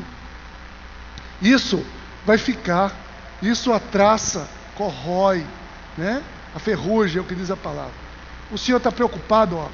[1.40, 1.86] Isso
[2.26, 2.92] vai ficar.
[3.40, 5.46] Isso a traça, corrói,
[5.96, 6.24] né?
[6.56, 7.92] A ferrugem é o que diz a palavra.
[8.50, 9.68] O Senhor está preocupado, ó,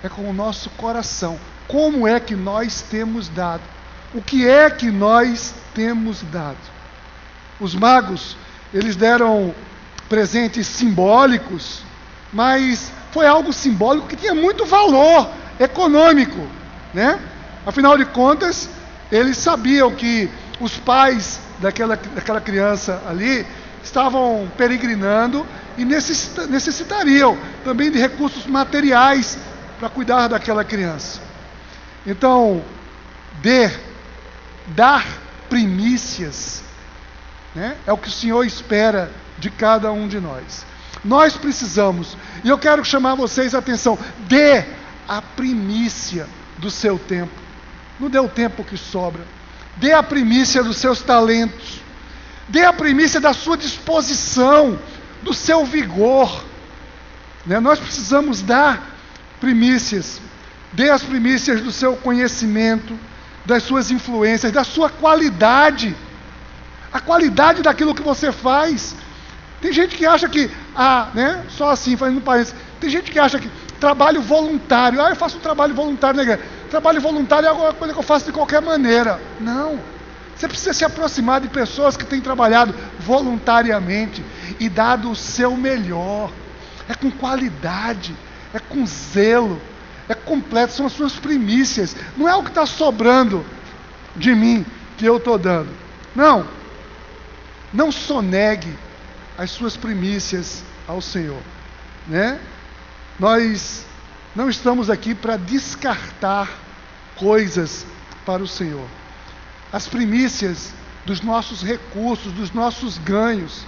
[0.00, 1.40] é com o nosso coração.
[1.66, 3.79] Como é que nós temos dado?
[4.12, 6.56] O que é que nós temos dado?
[7.60, 8.36] Os magos,
[8.74, 9.54] eles deram
[10.08, 11.82] presentes simbólicos,
[12.32, 16.44] mas foi algo simbólico que tinha muito valor econômico,
[16.92, 17.20] né?
[17.64, 18.68] Afinal de contas,
[19.12, 20.28] eles sabiam que
[20.60, 23.46] os pais daquela, daquela criança ali
[23.82, 25.46] estavam peregrinando
[25.78, 29.38] e necessita, necessitariam também de recursos materiais
[29.78, 31.20] para cuidar daquela criança.
[32.06, 32.62] Então,
[33.42, 33.89] der,
[34.68, 35.06] dar
[35.48, 36.62] primícias,
[37.54, 40.64] né, é o que o Senhor espera de cada um de nós.
[41.04, 44.64] Nós precisamos, e eu quero chamar vocês a atenção, dê
[45.08, 46.26] a primícia
[46.58, 47.32] do seu tempo.
[47.98, 49.22] Não dê o tempo que sobra.
[49.76, 51.80] Dê a primícia dos seus talentos.
[52.48, 54.78] Dê a primícia da sua disposição,
[55.22, 56.44] do seu vigor.
[57.46, 57.60] Né?
[57.60, 58.96] Nós precisamos dar
[59.40, 60.20] primícias.
[60.72, 62.98] Dê as primícias do seu conhecimento,
[63.44, 65.96] das suas influências, da sua qualidade.
[66.92, 68.94] A qualidade daquilo que você faz.
[69.60, 73.38] Tem gente que acha que, ah, né, só assim, fazendo parênteses, tem gente que acha
[73.38, 76.42] que trabalho voluntário, ah, eu faço um trabalho voluntário na igreja.
[76.70, 79.20] Trabalho voluntário é alguma coisa que eu faço de qualquer maneira.
[79.40, 79.78] Não.
[80.36, 84.24] Você precisa se aproximar de pessoas que têm trabalhado voluntariamente
[84.58, 86.30] e dado o seu melhor.
[86.88, 88.14] É com qualidade,
[88.54, 89.60] é com zelo,
[90.10, 91.94] é completo, são as suas primícias.
[92.16, 93.46] Não é o que está sobrando
[94.16, 94.66] de mim
[94.98, 95.68] que eu estou dando.
[96.16, 96.44] Não.
[97.72, 98.76] Não sonegue
[99.38, 101.40] as suas primícias ao Senhor,
[102.08, 102.40] né?
[103.20, 103.86] Nós
[104.34, 106.50] não estamos aqui para descartar
[107.14, 107.86] coisas
[108.26, 108.86] para o Senhor.
[109.72, 110.72] As primícias
[111.06, 113.64] dos nossos recursos, dos nossos ganhos.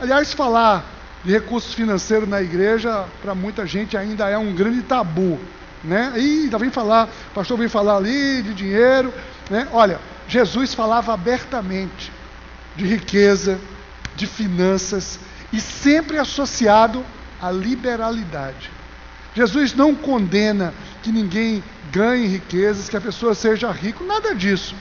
[0.00, 0.84] Aliás, falar
[1.24, 5.38] de recursos financeiros na igreja, para muita gente ainda é um grande tabu.
[5.84, 6.12] Né?
[6.16, 9.12] E ainda vem falar, o pastor vem falar ali de dinheiro.
[9.50, 9.68] Né?
[9.72, 12.10] Olha, Jesus falava abertamente
[12.74, 13.58] de riqueza,
[14.16, 15.18] de finanças
[15.52, 17.04] e sempre associado
[17.40, 18.70] à liberalidade.
[19.34, 24.74] Jesus não condena que ninguém ganhe riquezas, que a pessoa seja rico, nada disso.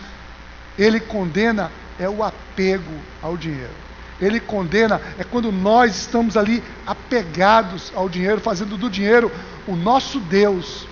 [0.78, 3.84] Ele condena é o apego ao dinheiro.
[4.22, 9.32] Ele condena é quando nós estamos ali apegados ao dinheiro, fazendo do dinheiro
[9.68, 10.88] o nosso Deus.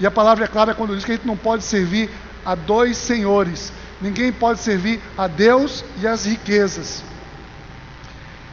[0.00, 2.10] E a palavra é clara quando diz que a gente não pode servir
[2.44, 3.70] a dois senhores.
[4.00, 7.04] Ninguém pode servir a Deus e as riquezas.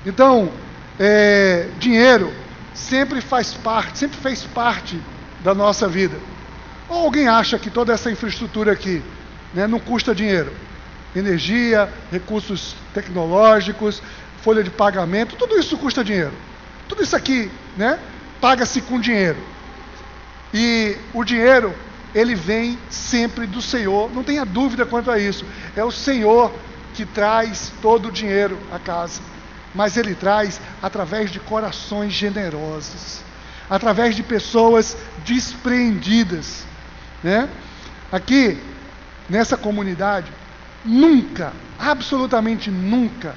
[0.05, 0.51] Então,
[0.99, 2.33] é, dinheiro
[2.73, 4.99] sempre faz parte, sempre fez parte
[5.41, 6.17] da nossa vida.
[6.89, 9.01] Ou alguém acha que toda essa infraestrutura aqui
[9.53, 10.53] né, não custa dinheiro?
[11.15, 14.01] Energia, recursos tecnológicos,
[14.41, 16.33] folha de pagamento, tudo isso custa dinheiro.
[16.89, 17.99] Tudo isso aqui, né,
[18.41, 19.38] paga-se com dinheiro.
[20.53, 21.73] E o dinheiro,
[22.13, 25.45] ele vem sempre do Senhor, não tenha dúvida quanto a isso.
[25.75, 26.53] É o Senhor
[26.93, 29.21] que traz todo o dinheiro à casa
[29.77, 33.21] mas ele traz através de corações generosos,
[33.69, 36.65] através de pessoas despreendidas.
[37.23, 37.47] Né?
[38.12, 38.60] Aqui,
[39.29, 40.31] nessa comunidade,
[40.83, 43.36] nunca, absolutamente nunca,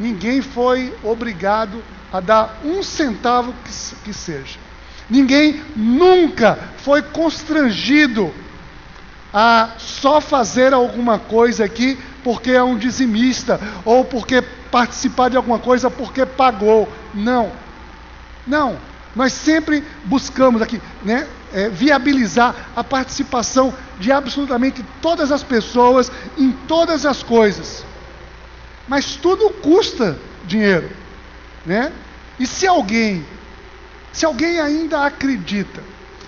[0.00, 4.58] ninguém foi obrigado a dar um centavo que, que seja.
[5.08, 8.32] Ninguém nunca foi constrangido
[9.32, 15.58] a só fazer alguma coisa aqui porque é um dizimista ou porque participar de alguma
[15.58, 16.88] coisa porque pagou.
[17.14, 17.52] Não.
[18.46, 18.78] Não.
[19.14, 26.52] Nós sempre buscamos aqui, né, é, viabilizar a participação de absolutamente todas as pessoas em
[26.52, 27.84] todas as coisas.
[28.86, 30.90] Mas tudo custa dinheiro,
[31.64, 31.92] né?
[32.38, 33.24] E se alguém,
[34.16, 35.82] se alguém ainda acredita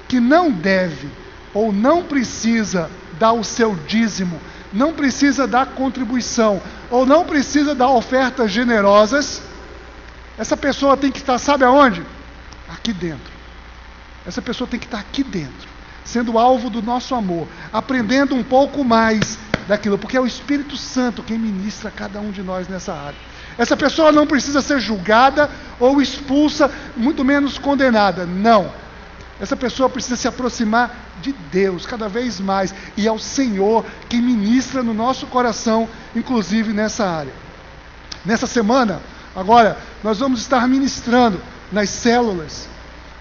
[0.07, 1.09] que não deve
[1.55, 4.39] ou não precisa dar o seu dízimo,
[4.71, 9.41] não precisa dar contribuição ou não precisa dar ofertas generosas,
[10.37, 12.05] essa pessoa tem que estar, sabe aonde?
[12.69, 13.33] Aqui dentro.
[14.27, 15.67] Essa pessoa tem que estar aqui dentro,
[16.05, 21.23] sendo alvo do nosso amor, aprendendo um pouco mais daquilo, porque é o Espírito Santo
[21.23, 23.19] quem ministra cada um de nós nessa área.
[23.59, 28.25] Essa pessoa não precisa ser julgada ou expulsa, muito menos condenada.
[28.25, 28.73] Não.
[29.41, 32.73] Essa pessoa precisa se aproximar de Deus cada vez mais.
[32.97, 37.33] E é o Senhor que ministra no nosso coração, inclusive nessa área.
[38.25, 39.01] Nessa semana,
[39.35, 41.41] agora, nós vamos estar ministrando
[41.73, 42.69] nas células.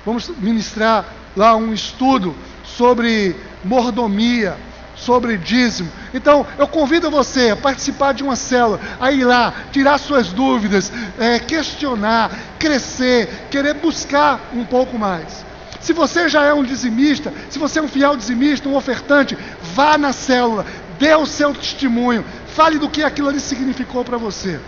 [0.06, 4.58] Vamos ministrar lá um estudo sobre mordomia,
[4.97, 5.89] sobre dízimo.
[6.13, 10.91] Então, eu convido você a participar de uma célula, a ir lá, tirar suas dúvidas,
[11.19, 15.45] é, questionar, crescer, querer buscar um pouco mais.
[15.79, 19.38] Se você já é um dizimista, se você é um fiel dizimista, um ofertante,
[19.73, 20.65] vá na célula,
[20.99, 24.60] dê o seu testemunho, fale do que aquilo ali significou para você.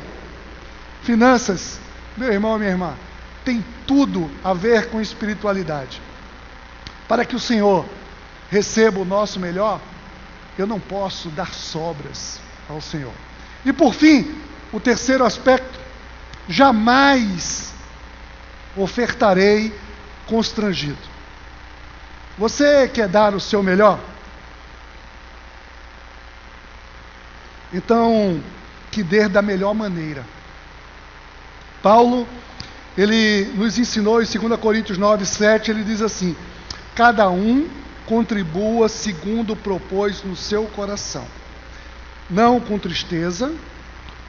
[1.02, 1.80] Finanças,
[2.16, 2.94] meu irmão e minha irmã,
[3.44, 6.00] tem tudo a ver com espiritualidade.
[7.08, 7.86] Para que o Senhor
[8.52, 9.82] receba o nosso melhor,
[10.62, 13.14] eu não posso dar sobras ao Senhor.
[13.66, 14.36] E por fim,
[14.74, 15.80] o terceiro aspecto,
[16.48, 17.74] jamais
[18.76, 19.74] ofertarei
[20.28, 20.98] constrangido.
[22.38, 24.00] Você quer dar o seu melhor?
[27.74, 28.42] Então,
[28.92, 30.26] que dê da melhor maneira.
[31.82, 32.28] Paulo,
[32.98, 36.36] ele nos ensinou em 2 Coríntios 9, 7, ele diz assim:
[36.96, 37.79] Cada um
[38.10, 41.26] contribua segundo propôs no seu coração,
[42.28, 43.54] não com tristeza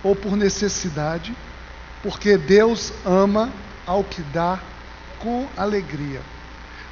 [0.04, 1.34] ou por necessidade,
[2.02, 3.50] porque Deus ama
[3.86, 4.60] ao que dá
[5.18, 6.20] com alegria.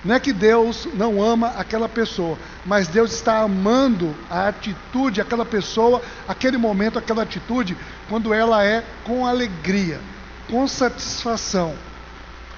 [0.03, 5.44] Não é que Deus não ama aquela pessoa, mas Deus está amando a atitude, aquela
[5.44, 7.77] pessoa, aquele momento, aquela atitude,
[8.09, 10.01] quando ela é com alegria,
[10.48, 11.74] com satisfação.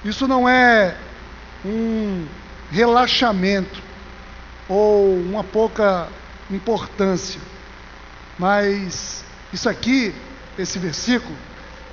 [0.05, 0.95] Isso não é
[1.65, 2.27] um
[2.71, 3.90] relaxamento,
[4.71, 6.09] ou uma pouca
[6.49, 7.41] importância.
[8.39, 10.15] Mas isso aqui,
[10.57, 11.37] esse versículo,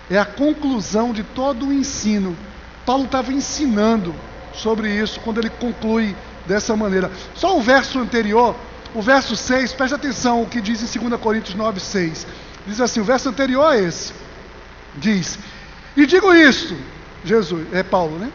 [0.10, 2.38] é a conclusão de todo o ensino.
[2.86, 4.16] Paulo estava ensinando
[4.54, 7.12] sobre isso quando ele conclui dessa maneira.
[7.36, 8.56] Só o verso anterior,
[8.94, 12.28] o verso 6, preste atenção o que diz em 2 Coríntios 9, 6.
[12.68, 14.14] Diz assim: o verso anterior é esse.
[14.96, 15.38] Diz:
[15.96, 16.76] E digo isto,
[17.26, 18.32] Jesus, é Paulo, né?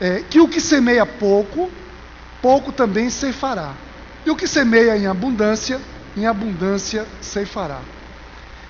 [0.00, 1.70] É, que o que semeia pouco,
[2.40, 3.72] pouco também ceifará.
[4.24, 5.80] E o que semeia em abundância,
[6.16, 7.80] em abundância ceifará.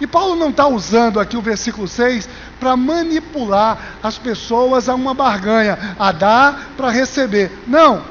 [0.00, 2.28] E Paulo não está usando aqui o versículo 6
[2.58, 7.50] para manipular as pessoas a uma barganha, a dar para receber.
[7.66, 8.02] Não.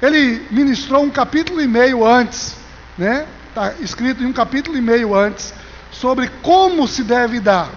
[0.00, 2.56] Ele ministrou um capítulo e meio antes,
[2.98, 3.26] né?
[3.48, 5.54] Está escrito em um capítulo e meio antes,
[5.90, 7.70] sobre como se deve dar,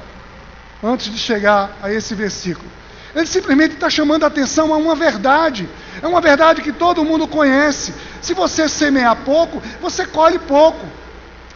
[0.83, 2.67] antes de chegar a esse versículo.
[3.15, 5.69] Ele simplesmente está chamando a atenção a uma verdade.
[6.01, 7.93] É uma verdade que todo mundo conhece.
[8.21, 10.85] Se você semear pouco, você colhe pouco.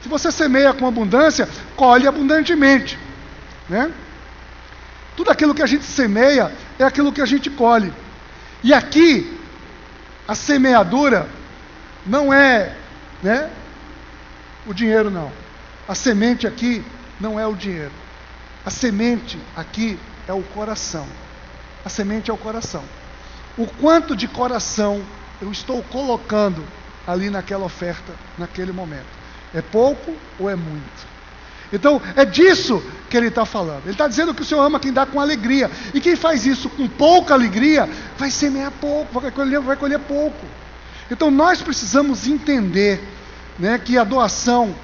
[0.01, 2.97] Se você semeia com abundância, colhe abundantemente.
[3.67, 3.91] Né?
[5.17, 7.93] Tudo aquilo que a gente semeia é aquilo que a gente colhe.
[8.63, 9.37] E aqui,
[10.25, 11.27] a semeadura
[12.05, 12.73] não é
[13.21, 13.49] né,
[14.65, 15.29] o dinheiro, não.
[15.85, 16.85] A semente aqui
[17.19, 17.91] não é o dinheiro.
[18.65, 21.05] A semente aqui é o coração.
[21.89, 22.83] A semente é o coração.
[23.57, 25.01] O quanto de coração
[25.41, 26.63] eu estou colocando
[27.07, 29.07] ali naquela oferta, naquele momento.
[29.55, 31.07] É pouco ou é muito?
[31.73, 32.79] Então, é disso
[33.09, 33.85] que ele está falando.
[33.85, 35.71] Ele está dizendo que o Senhor ama quem dá com alegria.
[35.91, 40.45] E quem faz isso com pouca alegria, vai semear pouco, vai colher, vai colher pouco.
[41.09, 43.01] Então, nós precisamos entender
[43.57, 44.75] né, que a doação,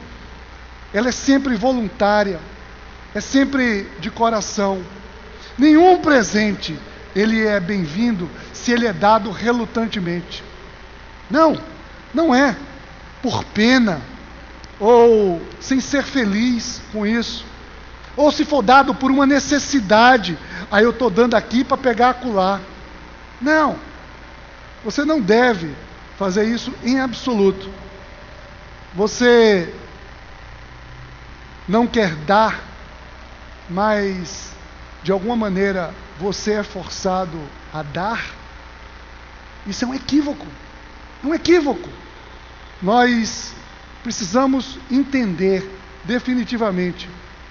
[0.92, 2.40] ela é sempre voluntária,
[3.14, 4.82] é sempre de coração.
[5.56, 6.76] Nenhum presente
[7.16, 10.44] ele é bem-vindo se ele é dado relutantemente.
[11.32, 11.58] Não,
[12.14, 12.56] não é
[13.22, 14.02] por pena
[14.80, 17.46] ou sem ser feliz com isso.
[18.18, 20.38] Ou se for dado por uma necessidade,
[20.70, 22.60] aí eu estou dando aqui para pegar acolá.
[23.42, 23.78] Não.
[24.84, 25.74] Você não deve
[26.18, 27.70] fazer isso em absoluto.
[28.94, 29.74] Você
[31.68, 32.62] não quer dar,
[33.70, 34.54] mas
[35.04, 37.40] de alguma maneira você é forçado
[37.74, 38.34] a dar.
[39.68, 40.46] Isso é um equívoco.
[41.24, 41.90] Um equívoco.
[42.82, 43.54] Nós
[44.04, 45.70] precisamos entender
[46.04, 47.10] definitivamente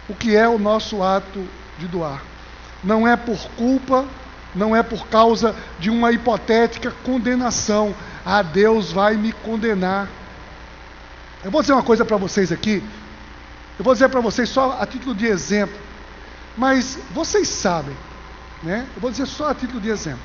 [0.09, 1.47] o que é o nosso ato
[1.79, 2.23] de doar.
[2.83, 4.07] Não é por culpa,
[4.55, 7.95] não é por causa de uma hipotética condenação.
[8.25, 10.09] Ah, Deus vai me condenar.
[11.43, 12.83] Eu vou dizer uma coisa para vocês aqui.
[13.79, 15.77] Eu vou dizer para vocês só a título de exemplo.
[16.57, 17.97] Mas vocês sabem,
[18.65, 18.87] né?
[18.95, 20.23] Eu vou dizer só a título de exemplo.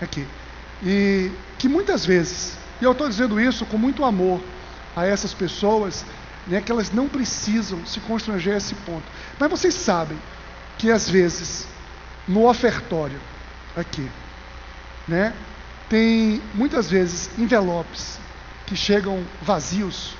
[0.00, 0.26] Aqui.
[0.82, 4.40] E que muitas vezes, e eu estou dizendo isso com muito amor
[4.96, 6.04] a essas pessoas,
[6.46, 9.04] né, que elas não precisam se constranger a esse ponto.
[9.38, 10.18] Mas vocês sabem
[10.78, 11.66] que às vezes,
[12.26, 13.20] no ofertório,
[13.76, 14.08] aqui,
[15.06, 15.32] né,
[15.88, 18.18] tem muitas vezes envelopes
[18.66, 20.16] que chegam vazios.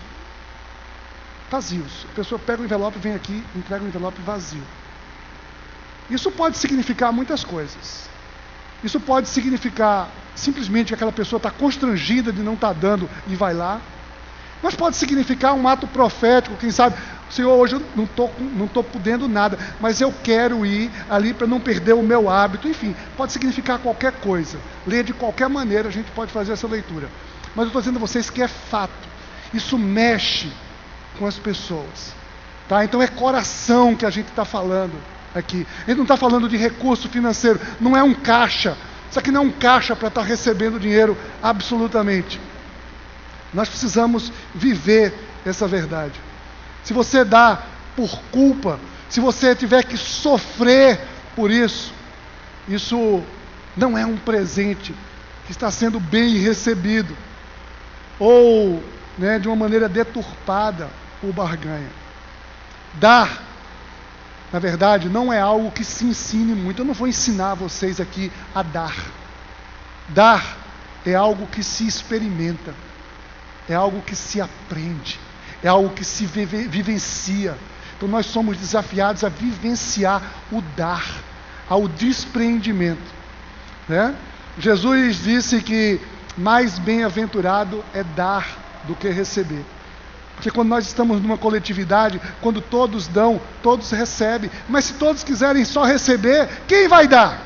[1.51, 2.07] Vazios.
[2.13, 4.63] A pessoa pega o envelope, vem aqui, entrega o envelope vazio.
[6.13, 8.07] Isso pode significar muitas coisas.
[8.85, 13.35] Isso pode significar simplesmente que aquela pessoa está constrangida de não estar tá dando e
[13.35, 13.81] vai lá.
[14.63, 16.97] Mas pode significar um ato profético, quem sabe,
[17.31, 21.47] Senhor, hoje eu não estou não tô podendo nada, mas eu quero ir ali para
[21.47, 22.69] não perder o meu hábito.
[22.69, 24.59] Enfim, pode significar qualquer coisa.
[24.87, 27.09] Ler de qualquer maneira, a gente pode fazer essa leitura.
[27.57, 29.09] Mas eu estou dizendo a vocês que é fato.
[29.55, 30.53] Isso mexe
[31.19, 32.15] com as pessoas.
[32.69, 32.85] Tá?
[32.85, 34.93] Então é coração que a gente está falando
[35.35, 35.67] aqui.
[35.87, 38.77] Gente não está falando de recurso financeiro, não é um caixa.
[39.11, 42.41] Isso aqui não é um caixa para estar tá recebendo dinheiro absolutamente.
[43.53, 45.15] Nós precisamos viver
[45.45, 46.19] essa verdade.
[46.83, 47.63] Se você dá
[47.95, 48.79] por culpa,
[49.09, 50.99] se você tiver que sofrer
[51.37, 51.93] por isso,
[52.69, 53.23] isso
[53.77, 54.95] não é um presente
[55.45, 57.17] que está sendo bem recebido
[58.19, 58.83] ou
[59.19, 60.89] né, de uma maneira deturpada
[61.21, 61.91] por barganha.
[62.95, 63.43] Dar,
[64.53, 66.83] na verdade, não é algo que se ensine muito.
[66.83, 68.95] Eu não vou ensinar vocês aqui a dar.
[70.09, 70.59] Dar
[71.07, 72.75] é algo que se experimenta
[73.69, 75.19] é algo que se aprende,
[75.63, 77.57] é algo que se vive, vivencia.
[77.97, 81.05] Então nós somos desafiados a vivenciar o dar,
[81.69, 83.03] ao despreendimento.
[83.89, 84.15] Né?
[84.59, 86.01] Jesus disse que
[86.37, 89.65] mais bem-aventurado é dar do que receber.
[90.35, 94.51] Porque quando nós estamos numa coletividade, quando todos dão, todos recebem.
[94.69, 97.41] Mas se todos quiserem só receber, quem vai dar?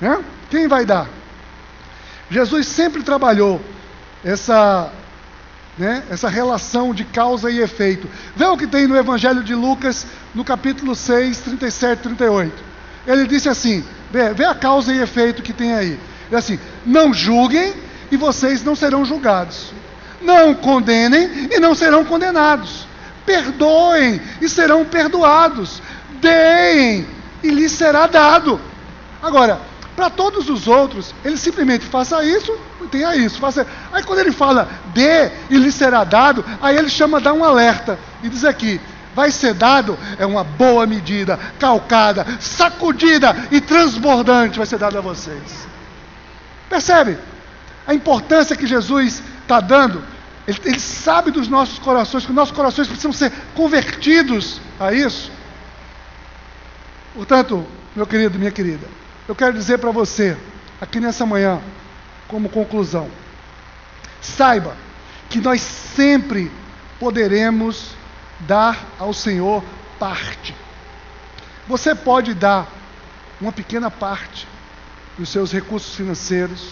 [0.00, 0.24] Né?
[0.50, 1.08] Quem vai dar?
[2.30, 3.60] Jesus sempre trabalhou
[4.24, 4.90] essa,
[5.76, 8.08] né, essa relação de causa e efeito.
[8.36, 12.64] Vê o que tem no Evangelho de Lucas, no capítulo 6, 37 e 38.
[13.06, 15.98] Ele disse assim: vê, vê a causa e efeito que tem aí.
[16.28, 17.74] Ele assim: não julguem
[18.10, 19.72] e vocês não serão julgados.
[20.20, 22.86] Não condenem e não serão condenados.
[23.24, 25.82] Perdoem e serão perdoados.
[26.20, 27.06] Deem
[27.42, 28.60] e lhes será dado.
[29.22, 29.60] Agora,
[29.96, 32.56] para todos os outros, ele simplesmente faça isso,
[32.90, 33.66] tenha isso, faça.
[33.92, 37.98] Aí quando ele fala dê e lhe será dado, aí ele chama dá um alerta
[38.22, 38.80] e diz aqui:
[39.14, 45.00] vai ser dado é uma boa medida, calcada, sacudida e transbordante vai ser dado a
[45.02, 45.68] vocês.
[46.68, 47.18] Percebe
[47.86, 50.02] a importância que Jesus está dando?
[50.46, 55.30] Ele, ele sabe dos nossos corações, que os nossos corações precisam ser convertidos a isso.
[57.14, 58.86] Portanto, meu querido, minha querida,
[59.28, 60.36] eu quero dizer para você,
[60.80, 61.60] aqui nessa manhã,
[62.28, 63.08] como conclusão,
[64.20, 64.76] saiba
[65.28, 66.50] que nós sempre
[66.98, 67.90] poderemos
[68.40, 69.62] dar ao Senhor
[69.98, 70.54] parte.
[71.68, 72.66] Você pode dar
[73.40, 74.46] uma pequena parte
[75.16, 76.70] dos seus recursos financeiros,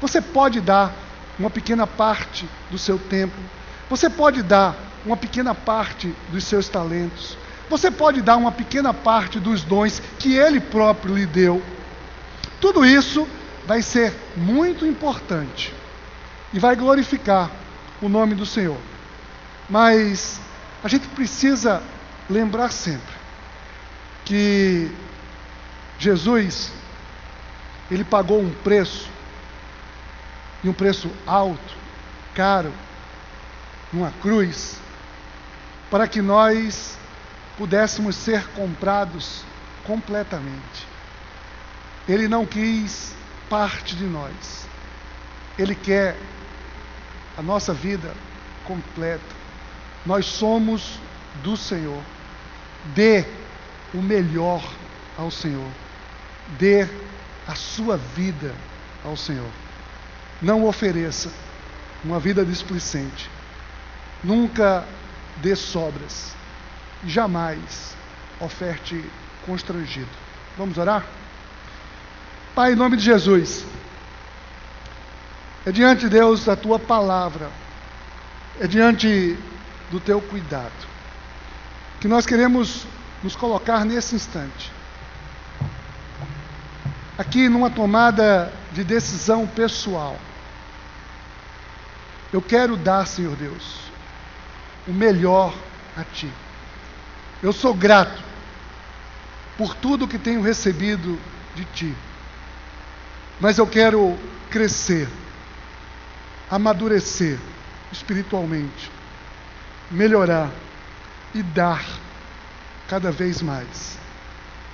[0.00, 0.92] você pode dar
[1.38, 3.36] uma pequena parte do seu tempo,
[3.88, 4.74] você pode dar
[5.04, 7.36] uma pequena parte dos seus talentos,
[7.68, 11.62] você pode dar uma pequena parte dos dons que Ele próprio lhe deu.
[12.60, 13.28] Tudo isso
[13.66, 15.72] vai ser muito importante
[16.52, 17.50] e vai glorificar
[18.00, 18.78] o nome do Senhor.
[19.68, 20.40] Mas
[20.82, 21.82] a gente precisa
[22.30, 23.14] lembrar sempre
[24.24, 24.90] que
[25.98, 26.72] Jesus
[27.90, 29.08] ele pagou um preço
[30.66, 31.76] e um preço alto,
[32.34, 32.72] caro,
[33.92, 34.76] numa cruz,
[35.88, 36.98] para que nós
[37.56, 39.44] pudéssemos ser comprados
[39.84, 40.88] completamente.
[42.08, 43.14] Ele não quis
[43.48, 44.66] parte de nós.
[45.56, 46.16] Ele quer
[47.38, 48.12] a nossa vida
[48.64, 49.36] completa.
[50.04, 50.98] Nós somos
[51.44, 52.02] do Senhor.
[52.92, 53.24] Dê
[53.94, 54.64] o melhor
[55.16, 55.70] ao Senhor.
[56.58, 56.88] Dê
[57.46, 58.52] a sua vida
[59.04, 59.65] ao Senhor.
[60.40, 61.30] Não ofereça
[62.04, 63.30] uma vida displicente.
[64.22, 64.84] Nunca
[65.38, 66.34] dê sobras.
[67.04, 67.96] Jamais
[68.40, 69.02] oferte
[69.44, 70.08] constrangido.
[70.56, 71.04] Vamos orar?
[72.54, 73.64] Pai, em nome de Jesus,
[75.66, 77.50] é diante de Deus da tua palavra,
[78.60, 79.36] é diante
[79.90, 80.72] do teu cuidado,
[82.00, 82.86] que nós queremos
[83.22, 84.72] nos colocar nesse instante,
[87.18, 90.20] aqui numa tomada de decisão pessoal.
[92.30, 93.80] Eu quero dar, Senhor Deus,
[94.86, 95.54] o melhor
[95.96, 96.30] a Ti.
[97.42, 98.22] Eu sou grato
[99.56, 101.18] por tudo que tenho recebido
[101.54, 101.96] de Ti.
[103.40, 104.18] Mas eu quero
[104.50, 105.08] crescer,
[106.50, 107.38] amadurecer
[107.90, 108.90] espiritualmente,
[109.90, 110.50] melhorar
[111.34, 111.82] e dar
[112.86, 113.96] cada vez mais.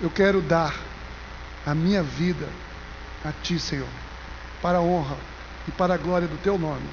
[0.00, 0.74] Eu quero dar
[1.64, 2.48] a minha vida
[3.24, 3.88] a Ti, Senhor,
[4.60, 5.16] para a honra
[5.66, 6.86] e para a glória do Teu nome,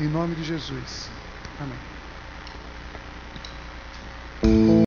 [0.00, 1.08] em nome de Jesus.
[1.60, 1.88] Amém.